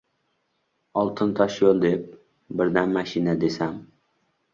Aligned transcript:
Oldin 1.01 1.33
toshyo‘l 1.39 1.81
deb, 1.83 2.07
birdan 2.61 2.95
mashina 2.97 3.37
desam. 3.45 3.77